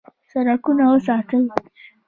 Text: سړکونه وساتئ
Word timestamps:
سړکونه 0.31 0.83
وساتئ 0.93 1.39